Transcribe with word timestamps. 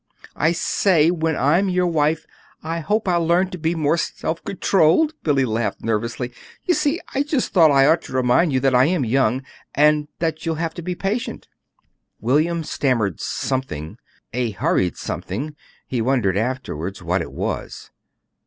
"I 0.35 0.51
say 0.53 1.11
when 1.11 1.35
I'm 1.35 1.69
your 1.69 1.85
wife 1.85 2.25
I 2.63 2.79
hope 2.79 3.07
I'll 3.07 3.23
learn 3.23 3.51
to 3.51 3.57
be 3.59 3.75
more 3.75 3.97
self 3.97 4.43
controlled," 4.43 5.13
laughed 5.23 5.79
Billy, 5.79 5.83
nervously. 5.87 6.33
"You 6.65 6.73
see 6.73 6.99
I 7.13 7.21
just 7.21 7.53
thought 7.53 7.69
I 7.69 7.85
ought 7.85 8.01
to 8.05 8.13
remind 8.13 8.51
you 8.51 8.59
that 8.61 8.73
I 8.73 8.85
am 8.85 9.05
young, 9.05 9.43
and 9.75 10.07
that 10.17 10.43
you'll 10.43 10.55
have 10.55 10.73
to 10.73 10.81
be 10.81 10.95
patient." 10.95 11.47
William 12.19 12.63
stammered 12.63 13.19
something 13.21 13.99
a 14.33 14.49
hurried 14.49 14.97
something; 14.97 15.55
he 15.85 16.01
wondered 16.01 16.35
afterward 16.35 16.99
what 17.01 17.21
it 17.21 17.31
was. 17.31 17.91